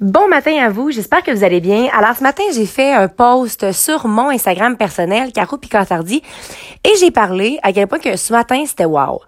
Bon 0.00 0.28
matin 0.28 0.56
à 0.64 0.70
vous, 0.70 0.90
j'espère 0.90 1.22
que 1.22 1.30
vous 1.30 1.44
allez 1.44 1.60
bien. 1.60 1.90
Alors 1.92 2.16
ce 2.16 2.22
matin, 2.22 2.42
j'ai 2.54 2.64
fait 2.64 2.94
un 2.94 3.06
post 3.06 3.70
sur 3.72 4.06
mon 4.06 4.30
Instagram 4.30 4.78
personnel, 4.78 5.30
Caro 5.30 5.58
Picantardi, 5.58 6.22
et 6.84 6.96
j'ai 6.98 7.10
parlé 7.10 7.58
à 7.62 7.70
quel 7.74 7.86
point 7.86 7.98
que 7.98 8.16
ce 8.16 8.32
matin, 8.32 8.64
c'était 8.66 8.86
wow. 8.86 9.20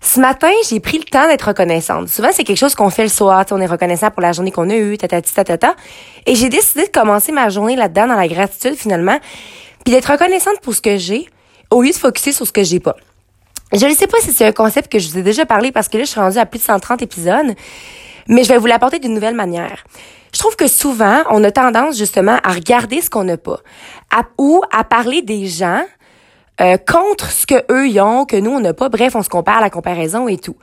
Ce 0.00 0.18
matin, 0.18 0.50
j'ai 0.68 0.80
pris 0.80 0.98
le 0.98 1.04
temps 1.04 1.28
d'être 1.28 1.46
reconnaissante. 1.46 2.08
Souvent, 2.08 2.30
c'est 2.32 2.42
quelque 2.42 2.58
chose 2.58 2.74
qu'on 2.74 2.90
fait 2.90 3.04
le 3.04 3.08
soir, 3.08 3.44
on 3.52 3.60
est 3.60 3.66
reconnaissant 3.66 4.10
pour 4.10 4.20
la 4.20 4.32
journée 4.32 4.50
qu'on 4.50 4.68
a 4.68 4.74
eue, 4.74 4.98
tatati 4.98 5.32
tatata. 5.32 5.76
Et 6.26 6.34
j'ai 6.34 6.48
décidé 6.48 6.86
de 6.86 6.90
commencer 6.90 7.30
ma 7.30 7.48
journée 7.48 7.76
là-dedans, 7.76 8.08
dans 8.08 8.16
la 8.16 8.26
gratitude 8.26 8.74
finalement, 8.74 9.20
puis 9.84 9.94
d'être 9.94 10.10
reconnaissante 10.10 10.58
pour 10.60 10.74
ce 10.74 10.80
que 10.80 10.96
j'ai, 10.96 11.28
au 11.70 11.82
lieu 11.82 11.90
de 11.90 11.94
focuser 11.94 12.32
sur 12.32 12.48
ce 12.48 12.52
que 12.52 12.64
j'ai 12.64 12.80
pas. 12.80 12.96
Je 13.72 13.86
ne 13.86 13.94
sais 13.94 14.08
pas 14.08 14.18
si 14.18 14.32
c'est 14.32 14.44
un 14.44 14.52
concept 14.52 14.90
que 14.90 14.98
je 14.98 15.08
vous 15.08 15.18
ai 15.18 15.22
déjà 15.22 15.46
parlé 15.46 15.70
parce 15.70 15.88
que 15.88 15.98
là, 15.98 16.02
je 16.02 16.08
suis 16.08 16.20
rendue 16.20 16.38
à 16.38 16.46
plus 16.46 16.58
de 16.58 16.64
130 16.64 17.00
épisodes 17.00 17.54
mais 18.28 18.44
je 18.44 18.48
vais 18.48 18.58
vous 18.58 18.66
l'apporter 18.66 18.98
d'une 18.98 19.14
nouvelle 19.14 19.34
manière. 19.34 19.84
Je 20.32 20.38
trouve 20.38 20.56
que 20.56 20.66
souvent, 20.66 21.22
on 21.30 21.44
a 21.44 21.50
tendance 21.52 21.96
justement 21.96 22.38
à 22.42 22.52
regarder 22.52 23.00
ce 23.00 23.08
qu'on 23.08 23.24
n'a 23.24 23.36
pas, 23.36 23.60
ou 24.38 24.62
à 24.72 24.82
parler 24.84 25.22
des 25.22 25.46
gens 25.46 25.82
euh, 26.60 26.76
contre 26.76 27.30
ce 27.30 27.46
que 27.46 27.64
eux 27.70 27.88
y 27.88 28.00
ont, 28.00 28.24
que 28.24 28.36
nous 28.36 28.50
on 28.50 28.60
n'a 28.60 28.74
pas. 28.74 28.88
Bref, 28.88 29.14
on 29.14 29.22
se 29.22 29.28
compare 29.28 29.60
la 29.60 29.70
comparaison 29.70 30.28
et 30.28 30.38
tout. 30.38 30.56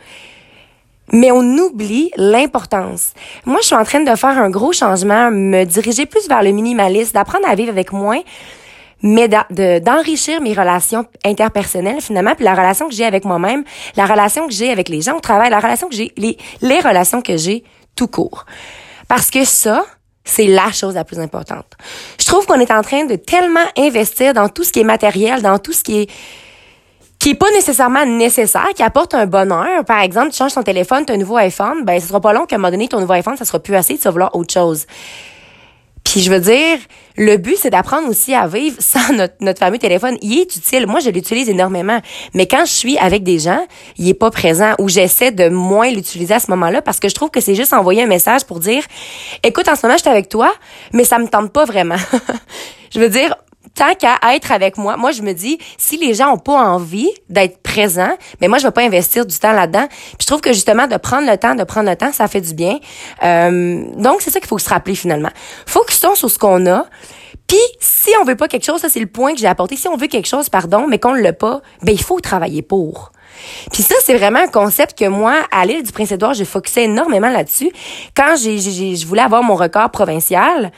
Mais 1.14 1.32
on 1.32 1.42
oublie 1.42 2.12
l'importance. 2.16 3.14
Moi, 3.46 3.60
je 3.62 3.68
suis 3.68 3.76
en 3.76 3.84
train 3.84 4.00
de 4.00 4.16
faire 4.16 4.38
un 4.38 4.50
gros 4.50 4.72
changement, 4.72 5.30
me 5.30 5.66
diriger 5.66 6.05
plus 6.05 6.28
vers 6.30 6.44
le 6.44 6.52
minimalisme, 6.52 7.12
d'apprendre 7.14 7.48
à 7.50 7.55
vivre 7.55 7.72
avec 7.72 7.91
moins, 7.91 8.22
mais 9.04 9.28
d'enrichir 9.28 10.41
mes 10.41 10.54
relations 10.54 11.05
interpersonnelles 11.26 12.02
finalement, 12.02 12.36
puis 12.36 12.46
la 12.46 12.54
relation 12.54 12.88
que 12.88 12.94
j'ai 12.94 13.05
avec 13.05 13.26
moi-même, 13.26 13.64
la 13.96 14.05
relation 14.05 14.48
que 14.48 14.54
j'ai 14.54 14.72
avec 14.72 14.90
les 14.90 15.02
gens 15.02 15.18
au 15.18 15.20
travail, 15.20 15.50
la 15.50 15.60
relation 15.60 15.90
que 15.90 15.96
j'ai, 15.96 16.12
les, 16.18 16.38
les 16.62 16.80
relations 16.80 17.22
que 17.22 17.38
j'ai 17.38 17.64
tout 17.96 18.08
court. 18.08 18.46
Parce 19.08 19.30
que 19.30 19.44
ça, 19.44 19.84
c'est 20.24 20.48
la 20.48 20.72
chose 20.72 20.96
la 20.96 21.04
plus 21.04 21.20
importante. 21.20 21.66
Je 22.20 22.26
trouve 22.26 22.46
qu'on 22.46 22.60
est 22.60 22.72
en 22.72 22.82
train 22.82 23.05
de 23.05 23.16
tellement 23.16 23.66
investir 23.77 24.34
dans 24.34 24.49
tout 24.49 24.63
ce 24.63 24.72
qui 24.72 24.79
est 24.79 24.85
matériel, 24.85 25.41
dans 25.41 25.60
tout 25.60 25.74
ce 25.74 25.84
qui 25.84 26.02
est 26.02 26.12
qui 27.20 27.29
est 27.29 27.35
pas 27.35 27.52
nécessairement 27.52 28.04
nécessaire, 28.04 28.70
qui 28.76 28.82
apporte 28.82 29.13
un 29.13 29.27
bonheur. 29.27 29.85
Par 29.85 29.99
exemple, 29.99 30.32
tu 30.32 30.38
changes 30.38 30.55
ton 30.55 30.63
téléphone, 30.63 31.05
tu 31.05 31.12
as 31.12 31.16
un 31.16 31.20
nouveau 31.20 31.38
iPhone, 31.38 31.85
ben 31.85 31.99
ce 32.02 32.07
sera 32.07 32.20
pas 32.20 32.34
long 32.34 32.48
qu'à 32.48 32.55
un 32.55 32.57
moment 32.57 32.72
donné 32.72 32.88
ton 32.88 32.99
nouveau 32.99 33.13
iPhone, 33.13 33.38
ça 33.38 33.46
sera 33.46 33.60
plus 33.60 33.76
assez, 33.76 33.96
tu 33.96 34.04
vas 34.05 34.10
vouloir 34.10 34.35
autre 34.35 34.52
chose. 34.52 34.88
Puis 36.04 36.21
je 36.21 36.32
veux 36.32 36.40
dire, 36.40 36.77
le 37.18 37.38
but, 37.38 37.57
c'est 37.57 37.70
d'apprendre 37.70 38.10
aussi 38.10 38.34
à 38.34 38.48
vivre 38.48 38.77
sans 38.80 39.13
notre, 39.13 39.35
notre 39.40 39.60
fameux 39.60 39.77
téléphone. 39.77 40.18
Il 40.21 40.40
est 40.40 40.55
utile. 40.55 40.88
Moi, 40.88 40.99
je 40.99 41.10
l'utilise 41.10 41.49
énormément. 41.49 41.99
Mais 42.34 42.48
quand 42.48 42.66
je 42.66 42.71
suis 42.71 42.98
avec 42.98 43.24
des 43.24 43.40
gens, 43.40 43.66
il 43.98 44.07
est 44.10 44.13
pas 44.13 44.32
présent 44.32 44.74
ou 44.79 44.90
j'essaie 44.90 45.32
de 45.32 45.49
moins 45.49 45.90
l'utiliser 45.91 46.34
à 46.34 46.40
ce 46.40 46.49
moment-là 46.52 46.82
parce 46.82 46.99
que 46.99 47.10
je 47.10 47.16
trouve 47.16 47.29
que 47.29 47.41
c'est 47.41 47.55
juste 47.55 47.74
envoyer 47.74 48.04
un 48.04 48.07
message 48.07 48.46
pour 48.46 48.60
dire, 48.60 48.84
écoute, 49.44 49.68
en 49.68 49.76
ce 49.76 49.85
moment, 49.85 49.98
je 49.98 50.02
suis 50.02 50.10
avec 50.10 50.29
toi, 50.29 50.54
mais 50.94 51.04
ça 51.04 51.20
me 51.20 51.27
tente 51.27 51.52
pas 51.52 51.66
vraiment. 51.66 51.98
je 52.94 52.99
veux 52.99 53.10
dire, 53.10 53.35
tant 53.82 53.96
qu'à 53.96 54.20
être 54.35 54.51
avec 54.51 54.77
moi, 54.77 54.96
moi 54.96 55.12
je 55.12 55.24
me 55.24 55.34
dis 55.34 55.57
si 55.79 55.98
les 55.98 56.13
gens 56.13 56.34
ont 56.34 56.37
pas 56.37 56.54
envie 56.54 57.10
d'être 57.29 57.63
présents, 57.63 58.15
mais 58.40 58.48
moi 58.48 58.60
je 58.60 58.68
vais 58.68 58.71
pas 58.71 58.84
investir 58.84 59.26
du 59.26 59.35
temps 59.40 59.54
là-dedans. 59.54 59.88
Puis 59.88 60.18
je 60.21 60.27
trouve 60.27 60.40
que 60.40 60.54
justement 60.54 60.85
de 60.85 60.98
prendre 60.98 61.27
le 61.27 61.35
temps, 61.35 61.55
de 61.55 61.63
prendre 61.63 61.90
le 61.90 61.96
temps, 61.96 62.12
ça 62.12 62.27
fait 62.27 62.41
du 62.41 62.54
bien. 62.54 62.77
Euh, 63.23 63.84
donc 63.98 64.22
c'est 64.22 64.29
ça 64.29 64.40
qu'il 64.40 64.47
faut 64.47 64.59
se 64.59 64.69
rappeler 64.69 64.94
finalement. 64.94 65.31
Focusons 65.66 66.13
sur 66.13 66.29
ce 66.29 66.38
qu'on 66.38 66.68
a. 66.68 66.85
Puis 67.47 67.57
si 67.79 68.12
on 68.22 68.23
veut 68.23 68.35
pas 68.35 68.47
quelque 68.47 68.66
chose, 68.66 68.81
ça 68.81 68.88
c'est 68.88 69.00
le 69.00 69.07
point 69.07 69.34
que 69.34 69.40
j'ai 69.40 69.47
apporté. 69.47 69.75
Si 69.75 69.88
on 69.88 69.97
veut 69.97 70.07
quelque 70.07 70.28
chose, 70.28 70.47
pardon, 70.47 70.85
mais 70.88 71.00
qu'on 71.00 71.13
l'a 71.13 71.34
pas, 71.34 71.62
ben 71.81 71.91
il 71.91 72.03
faut 72.03 72.19
travailler 72.19 72.62
pour. 72.62 73.12
Puis 73.72 73.81
ça, 73.81 73.95
c'est 74.03 74.16
vraiment 74.16 74.40
un 74.40 74.47
concept 74.47 74.95
que 75.00 75.07
moi, 75.07 75.35
à 75.51 75.66
l'île 75.66 75.81
du 75.81 75.91
Prince-Édouard, 75.91 76.35
je 76.35 76.44
focusais 76.44 76.84
énormément 76.84 77.29
là-dessus. 77.29 77.72
Quand 78.16 78.35
j'ai, 78.40 78.59
je 78.59 79.07
voulais 79.07 79.22
avoir 79.22 79.41
mon 79.41 79.56
record 79.56 79.90
provincial, 79.90 80.72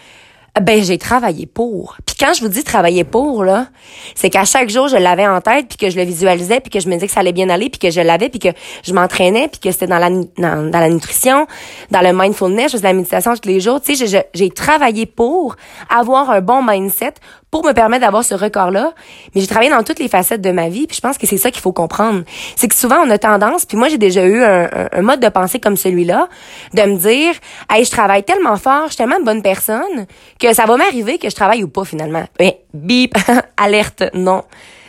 ben 0.62 0.84
j'ai 0.84 1.00
travaillé 1.00 1.48
pour. 1.48 1.98
Puis 2.06 2.16
quand 2.20 2.34
je 2.36 2.42
vous 2.42 2.48
dis 2.48 2.64
travailler 2.64 3.04
pour 3.04 3.44
là, 3.44 3.68
c'est 4.14 4.30
qu'à 4.30 4.46
chaque 4.46 4.70
jour 4.70 4.88
je 4.88 4.98
l'avais 4.98 5.26
en 5.26 5.42
tête 5.42 5.68
puis 5.68 5.78
que 5.78 5.90
je 5.90 5.98
le 5.98 6.04
visualisais 6.04 6.60
puis 6.60 6.70
que 6.70 6.80
je 6.80 6.88
me 6.88 6.94
disais 6.94 7.08
que 7.08 7.14
ça 7.14 7.22
allait 7.22 7.34
bien 7.34 7.50
aller 7.50 7.72
puis 7.72 7.80
que 7.80 7.90
je 7.90 8.02
l'avais 8.02 8.30
puis 8.30 8.40
que 8.40 8.50
je 8.84 8.94
m'entraînais 8.94 9.48
puis 9.48 9.60
que 9.60 9.72
c'était 9.72 9.88
dans 9.88 9.98
la 9.98 10.10
dans, 10.10 10.80
la 10.80 10.90
nutrition, 10.90 11.48
dans 11.90 12.02
le 12.02 12.14
mindfulness, 12.14 12.72
je 12.72 12.78
faisais 12.78 12.88
la 12.88 12.94
méditation 12.94 13.34
tous 13.36 13.50
les 13.50 13.60
jours, 13.60 13.82
tu 13.82 13.96
sais, 13.96 14.26
j'ai 14.34 14.50
travaillé 14.52 15.08
pour 15.08 15.56
avoir 15.90 16.30
un 16.30 16.42
bon 16.42 16.62
mindset 16.62 17.16
pour 17.54 17.64
me 17.64 17.74
permettre 17.74 18.02
d'avoir 18.02 18.24
ce 18.24 18.34
record-là. 18.34 18.94
Mais 19.36 19.42
j'ai 19.42 19.46
travaillé 19.46 19.70
dans 19.70 19.84
toutes 19.84 20.00
les 20.00 20.08
facettes 20.08 20.42
de 20.42 20.50
ma 20.50 20.70
vie, 20.70 20.88
puis 20.88 20.96
je 20.96 21.02
pense 21.02 21.20
que 21.20 21.28
c'est 21.28 21.38
ça 21.38 21.52
qu'il 21.52 21.62
faut 21.62 21.72
comprendre. 21.72 22.24
C'est 22.56 22.68
que 22.68 22.74
souvent, 22.74 22.98
on 23.06 23.10
a 23.12 23.20
tendance, 23.20 23.68
puis 23.68 23.78
moi, 23.78 23.90
j'ai 23.90 24.00
déjà 24.00 24.26
eu 24.26 24.42
un, 24.42 24.68
un, 24.92 25.02
mode 25.04 25.20
de 25.20 25.30
pensée 25.30 25.60
comme 25.60 25.78
celui-là, 25.78 26.30
de 26.74 26.82
me 26.82 26.98
dire, 26.98 27.36
hey, 27.70 27.86
je 27.86 27.92
travaille 27.92 28.24
tellement 28.24 28.58
fort, 28.58 28.86
je 28.86 28.94
suis 28.94 28.98
tellement 28.98 29.20
une 29.20 29.24
bonne 29.24 29.44
personne, 29.44 30.08
que 30.40 30.52
ça 30.52 30.66
va 30.66 30.78
m'arriver 30.78 31.20
que 31.20 31.30
je 31.30 31.36
travaille 31.36 31.64
ou 31.64 31.68
pas, 31.68 31.86
finalement. 31.86 32.24
Mais, 32.40 32.62
bip, 32.74 33.16
alerte, 33.58 34.04
non. 34.16 34.42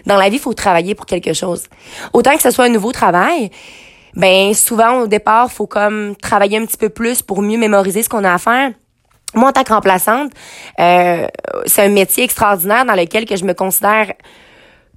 Dans 0.06 0.16
la 0.16 0.30
vie, 0.30 0.36
il 0.36 0.40
faut 0.40 0.54
travailler 0.54 0.94
pour 0.94 1.04
quelque 1.04 1.34
chose. 1.34 1.64
Autant 2.14 2.34
que 2.34 2.40
ce 2.40 2.50
soit 2.50 2.64
un 2.64 2.70
nouveau 2.70 2.92
travail, 2.92 3.50
ben 4.14 4.54
souvent 4.54 5.00
au 5.00 5.06
départ, 5.06 5.52
faut 5.52 5.66
comme 5.66 6.16
travailler 6.16 6.56
un 6.56 6.64
petit 6.64 6.78
peu 6.78 6.88
plus 6.88 7.20
pour 7.20 7.42
mieux 7.42 7.58
mémoriser 7.58 8.02
ce 8.02 8.08
qu'on 8.08 8.24
a 8.24 8.32
à 8.32 8.38
faire. 8.38 8.70
Moi, 9.34 9.48
en 9.48 9.52
tant 9.52 9.64
que 9.64 9.72
remplaçante, 9.72 10.32
euh, 10.80 11.26
c'est 11.66 11.82
un 11.82 11.88
métier 11.88 12.24
extraordinaire 12.24 12.84
dans 12.84 12.94
lequel 12.94 13.26
que 13.26 13.36
je 13.36 13.44
me 13.44 13.54
considère 13.54 14.12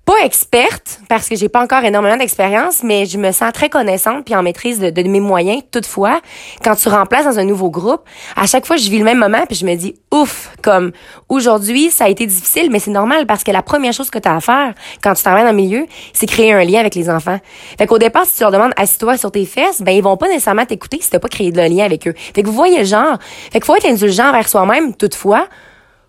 pas 0.07 0.23
experte 0.23 1.01
parce 1.09 1.27
que 1.27 1.35
j'ai 1.35 1.49
pas 1.49 1.61
encore 1.61 1.83
énormément 1.83 2.15
d'expérience, 2.15 2.81
mais 2.81 3.05
je 3.05 3.17
me 3.17 3.33
sens 3.33 3.51
très 3.51 3.67
connaissante 3.67 4.23
puis 4.23 4.35
en 4.35 4.41
maîtrise 4.41 4.79
de, 4.79 5.03
mes 5.03 5.19
moyens. 5.19 5.63
Toutefois, 5.69 6.21
quand 6.63 6.75
tu 6.75 6.87
remplaces 6.87 7.25
dans 7.25 7.37
un 7.39 7.43
nouveau 7.43 7.69
groupe, 7.69 8.03
à 8.37 8.47
chaque 8.47 8.65
fois 8.65 8.77
je 8.77 8.89
vis 8.89 8.99
le 8.99 9.03
même 9.03 9.17
moment 9.17 9.45
puis 9.45 9.57
je 9.57 9.65
me 9.65 9.75
dis 9.75 9.95
ouf, 10.13 10.49
comme 10.63 10.93
aujourd'hui 11.27 11.91
ça 11.91 12.05
a 12.05 12.07
été 12.07 12.25
difficile, 12.25 12.71
mais 12.71 12.79
c'est 12.79 12.91
normal 12.91 13.25
parce 13.25 13.43
que 13.43 13.51
la 13.51 13.61
première 13.61 13.91
chose 13.91 14.09
que 14.09 14.17
tu 14.17 14.29
as 14.29 14.37
à 14.37 14.39
faire 14.39 14.75
quand 15.03 15.13
tu 15.13 15.23
travailles 15.23 15.43
dans 15.43 15.51
le 15.51 15.57
milieu, 15.57 15.85
c'est 16.13 16.25
créer 16.25 16.53
un 16.53 16.63
lien 16.63 16.79
avec 16.79 16.95
les 16.95 17.09
enfants. 17.09 17.39
Fait 17.77 17.85
qu'au 17.85 17.97
départ, 17.97 18.25
si 18.25 18.37
tu 18.37 18.43
leur 18.43 18.51
demandes 18.51 18.73
assis-toi 18.77 19.17
sur 19.17 19.29
tes 19.29 19.45
fesses, 19.45 19.81
ben 19.81 19.91
ils 19.91 20.01
vont 20.01 20.15
pas 20.15 20.29
nécessairement 20.29 20.65
t'écouter 20.65 20.99
si 21.01 21.09
t'as 21.09 21.19
pas 21.19 21.27
créé 21.27 21.51
de 21.51 21.59
lien 21.59 21.83
avec 21.83 22.07
eux. 22.07 22.13
Fait 22.15 22.43
que 22.43 22.47
vous 22.47 22.53
voyez 22.53 22.79
le 22.79 22.85
genre. 22.85 23.17
Fait 23.51 23.59
qu'il 23.59 23.65
faut 23.65 23.75
être 23.75 23.85
indulgent 23.85 24.31
vers 24.31 24.47
soi-même. 24.47 24.95
Toutefois, 24.95 25.49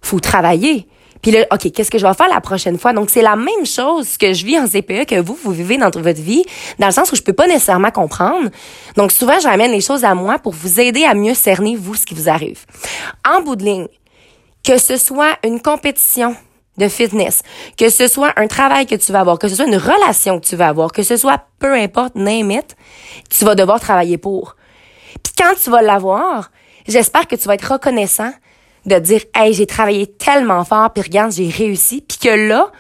faut 0.03 0.21
travailler. 0.21 0.87
Puis 1.23 1.31
là, 1.31 1.47
OK, 1.53 1.73
qu'est-ce 1.73 1.91
que 1.91 1.99
je 1.99 2.07
vais 2.07 2.15
faire 2.15 2.29
la 2.29 2.41
prochaine 2.41 2.79
fois? 2.79 2.93
Donc, 2.93 3.11
c'est 3.11 3.23
la 3.23 3.37
même 3.37 3.67
chose 3.67 4.17
que 4.17 4.33
je 4.33 4.45
vis 4.45 4.59
en 4.59 4.67
CPE 4.67 5.07
que 5.07 5.21
vous, 5.21 5.37
vous 5.43 5.53
vivez 5.53 5.77
dans 5.77 5.91
votre 5.91 6.21
vie, 6.21 6.45
dans 6.79 6.87
le 6.87 6.93
sens 6.93 7.11
où 7.13 7.17
je 7.17 7.23
peux 7.23 7.33
pas 7.33 7.47
nécessairement 7.47 7.91
comprendre. 7.91 8.49
Donc, 8.97 9.13
souvent, 9.13 9.39
je 9.41 9.49
ramène 9.49 9.73
les 9.73 9.81
choses 9.81 10.05
à 10.05 10.15
moi 10.15 10.39
pour 10.39 10.53
vous 10.53 10.81
aider 10.81 11.05
à 11.05 11.15
mieux 11.15 11.35
cerner, 11.35 11.77
vous, 11.77 11.95
ce 11.95 12.07
qui 12.07 12.15
vous 12.15 12.29
arrive. 12.29 12.65
En 13.29 13.43
bout 13.43 13.57
de 13.57 13.65
ligne, 13.65 13.89
que 14.65 14.79
ce 14.79 14.97
soit 14.97 15.39
une 15.45 15.61
compétition 15.61 16.37
de 16.77 16.89
fitness, 16.89 17.43
que 17.77 17.91
ce 17.91 18.07
soit 18.07 18.33
un 18.37 18.47
travail 18.47 18.87
que 18.87 18.95
tu 18.95 19.13
vas 19.13 19.21
avoir, 19.21 19.39
que 19.39 19.49
ce 19.49 19.57
soit 19.57 19.67
une 19.67 19.77
relation 19.77 20.39
que 20.39 20.47
tu 20.47 20.57
vas 20.57 20.69
avoir, 20.69 20.93
que 20.93 21.03
ce 21.03 21.17
soit 21.17 21.43
peu 21.59 21.75
importe, 21.75 22.15
name 22.15 22.53
it, 22.53 22.77
tu 23.29 23.45
vas 23.45 23.55
devoir 23.55 23.81
travailler 23.81 24.17
pour. 24.17 24.57
Puis 25.23 25.33
quand 25.37 25.55
tu 25.63 25.71
vas 25.71 25.83
l'avoir, 25.83 26.51
j'espère 26.87 27.27
que 27.27 27.35
tu 27.35 27.49
vas 27.49 27.55
être 27.55 27.73
reconnaissant 27.73 28.31
de 28.89 28.99
dire 28.99 29.23
hey 29.35 29.53
j'ai 29.53 29.67
travaillé 29.67 30.07
tellement 30.07 30.65
fort 30.65 30.93
puis 30.93 31.03
regarde 31.03 31.33
j'ai 31.33 31.49
réussi. 31.49 32.05
Puis 32.07 32.19
que 32.19 32.49
là 32.49 32.71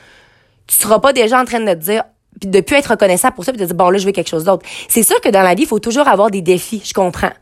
tu 0.66 0.74
seras 0.74 0.98
pas 0.98 1.12
déjà 1.12 1.40
en 1.40 1.44
train 1.44 1.60
de 1.60 1.72
te 1.72 1.78
dire 1.78 2.04
puis 2.40 2.50
de 2.50 2.60
plus 2.60 2.76
être 2.76 2.90
reconnaissant 2.90 3.30
pour 3.32 3.44
ça 3.44 3.52
puis 3.52 3.60
de 3.60 3.66
dire 3.66 3.74
bon 3.74 3.90
là 3.90 3.98
je 3.98 4.06
veux 4.06 4.12
quelque 4.12 4.28
chose 4.28 4.44
d'autre. 4.44 4.66
C'est 4.88 5.02
sûr 5.02 5.20
que 5.20 5.28
dans 5.28 5.42
la 5.42 5.54
vie 5.54 5.62
il 5.62 5.68
faut 5.68 5.78
toujours 5.78 6.08
avoir 6.08 6.30
des 6.30 6.42
défis 6.42 6.82
je 6.84 6.92
comprends 6.92 7.32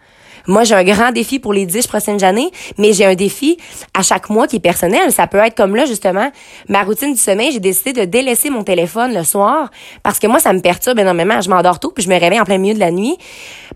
moi, 0.46 0.64
j'ai 0.64 0.74
un 0.74 0.84
grand 0.84 1.12
défi 1.12 1.38
pour 1.38 1.52
les 1.52 1.66
dix 1.66 1.86
prochaines 1.86 2.22
années, 2.24 2.50
mais 2.78 2.92
j'ai 2.92 3.04
un 3.04 3.14
défi 3.14 3.56
à 3.94 4.02
chaque 4.02 4.30
mois 4.30 4.46
qui 4.46 4.56
est 4.56 4.60
personnel. 4.60 5.12
Ça 5.12 5.26
peut 5.26 5.38
être 5.38 5.56
comme 5.56 5.74
là, 5.76 5.86
justement, 5.86 6.30
ma 6.68 6.82
routine 6.82 7.12
du 7.12 7.20
sommeil, 7.20 7.52
j'ai 7.52 7.60
décidé 7.60 7.92
de 7.92 8.04
délaisser 8.04 8.50
mon 8.50 8.64
téléphone 8.64 9.14
le 9.14 9.24
soir 9.24 9.70
parce 10.02 10.18
que 10.18 10.26
moi, 10.26 10.38
ça 10.38 10.52
me 10.52 10.60
perturbe 10.60 10.98
énormément. 10.98 11.40
Je 11.40 11.50
m'endors 11.50 11.80
tôt 11.80 11.90
puis 11.90 12.04
je 12.04 12.08
me 12.08 12.18
réveille 12.18 12.40
en 12.40 12.44
plein 12.44 12.58
milieu 12.58 12.74
de 12.74 12.80
la 12.80 12.90
nuit 12.90 13.16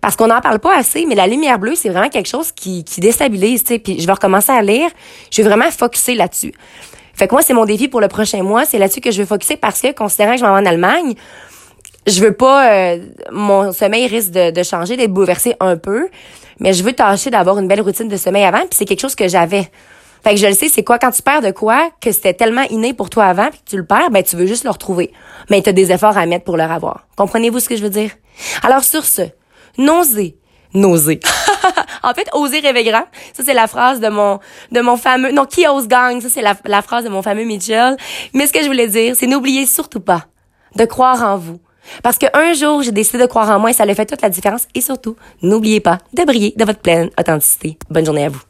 parce 0.00 0.16
qu'on 0.16 0.28
n'en 0.28 0.40
parle 0.40 0.58
pas 0.58 0.76
assez, 0.76 1.06
mais 1.06 1.14
la 1.14 1.26
lumière 1.26 1.58
bleue, 1.58 1.74
c'est 1.74 1.90
vraiment 1.90 2.08
quelque 2.08 2.28
chose 2.28 2.52
qui, 2.52 2.84
qui 2.84 3.00
déstabilise, 3.00 3.64
tu 3.64 3.74
sais. 3.74 3.78
Puis 3.78 4.00
je 4.00 4.06
vais 4.06 4.12
recommencer 4.12 4.52
à 4.52 4.62
lire. 4.62 4.90
Je 5.30 5.42
vais 5.42 5.48
vraiment 5.48 5.70
focuser 5.70 6.14
là-dessus. 6.14 6.52
Fait 7.14 7.28
que 7.28 7.34
moi, 7.34 7.42
c'est 7.42 7.52
mon 7.52 7.66
défi 7.66 7.88
pour 7.88 8.00
le 8.00 8.08
prochain 8.08 8.42
mois. 8.42 8.64
C'est 8.64 8.78
là-dessus 8.78 9.00
que 9.00 9.10
je 9.10 9.20
vais 9.20 9.26
focuser 9.26 9.56
parce 9.56 9.80
que, 9.80 9.92
considérant 9.92 10.32
que 10.32 10.38
je 10.38 10.44
m'en 10.44 10.54
vais 10.54 10.60
en 10.60 10.66
Allemagne, 10.66 11.14
je 12.06 12.20
veux 12.20 12.32
pas 12.32 12.72
euh, 12.72 12.98
mon 13.30 13.72
sommeil 13.72 14.06
risque 14.06 14.30
de, 14.30 14.50
de 14.50 14.62
changer 14.62 14.96
d'être 14.96 15.12
bouleversé 15.12 15.54
un 15.60 15.76
peu 15.76 16.08
mais 16.60 16.74
je 16.74 16.84
veux 16.84 16.92
tâcher 16.92 17.30
d'avoir 17.30 17.58
une 17.58 17.66
belle 17.66 17.80
routine 17.80 18.08
de 18.08 18.16
sommeil 18.16 18.44
avant, 18.44 18.60
puis 18.60 18.68
c'est 18.72 18.84
quelque 18.84 19.00
chose 19.00 19.14
que 19.14 19.26
j'avais. 19.26 19.68
Fait 20.22 20.34
que 20.34 20.36
je 20.36 20.46
le 20.46 20.52
sais, 20.52 20.68
c'est 20.68 20.84
quoi 20.84 20.98
quand 20.98 21.10
tu 21.10 21.22
perds 21.22 21.40
de 21.40 21.50
quoi 21.50 21.90
que 22.02 22.12
c'était 22.12 22.34
tellement 22.34 22.64
inné 22.68 22.92
pour 22.92 23.08
toi 23.08 23.24
avant 23.24 23.48
puis 23.48 23.58
que 23.60 23.70
tu 23.70 23.76
le 23.78 23.86
perds, 23.86 24.10
ben 24.10 24.22
tu 24.22 24.36
veux 24.36 24.46
juste 24.46 24.64
le 24.64 24.70
retrouver. 24.70 25.12
Mais 25.48 25.62
tu 25.62 25.70
as 25.70 25.72
des 25.72 25.90
efforts 25.90 26.18
à 26.18 26.26
mettre 26.26 26.44
pour 26.44 26.58
le 26.58 26.64
revoir. 26.64 27.06
Comprenez-vous 27.16 27.58
ce 27.58 27.70
que 27.70 27.76
je 27.76 27.82
veux 27.82 27.90
dire? 27.90 28.10
Alors 28.62 28.84
sur 28.84 29.06
ce, 29.06 29.22
nausée, 29.78 30.36
nausée. 30.74 31.20
en 32.02 32.12
fait, 32.12 32.28
oser 32.34 32.60
rêver 32.60 32.84
grand. 32.84 33.04
Ça 33.32 33.42
c'est 33.42 33.54
la 33.54 33.66
phrase 33.66 34.00
de 34.00 34.08
mon 34.08 34.40
de 34.70 34.80
mon 34.82 34.98
fameux 34.98 35.32
non 35.32 35.46
qui 35.46 35.66
ose 35.66 35.88
gagne. 35.88 36.20
Ça 36.20 36.28
c'est 36.28 36.42
la, 36.42 36.54
la 36.66 36.82
phrase 36.82 37.04
de 37.04 37.08
mon 37.08 37.22
fameux 37.22 37.44
Mitchell. 37.44 37.96
Mais 38.34 38.46
ce 38.46 38.52
que 38.52 38.60
je 38.60 38.66
voulais 38.66 38.88
dire, 38.88 39.16
c'est 39.16 39.26
n'oubliez 39.26 39.64
surtout 39.64 40.00
pas 40.00 40.26
de 40.76 40.84
croire 40.84 41.22
en 41.22 41.38
vous 41.38 41.60
parce 42.02 42.18
qu'un 42.18 42.52
jour, 42.54 42.82
j'ai 42.82 42.92
décidé 42.92 43.18
de 43.18 43.26
croire 43.26 43.50
en 43.50 43.58
moi 43.58 43.70
et 43.70 43.74
ça 43.74 43.84
a 43.84 43.94
fait 43.94 44.06
toute 44.06 44.22
la 44.22 44.30
différence. 44.30 44.66
Et 44.74 44.80
surtout, 44.80 45.16
n'oubliez 45.42 45.80
pas 45.80 45.98
de 46.12 46.24
briller 46.24 46.54
de 46.56 46.64
votre 46.64 46.80
pleine 46.80 47.10
authenticité. 47.18 47.78
Bonne 47.90 48.04
journée 48.04 48.24
à 48.24 48.28
vous. 48.28 48.49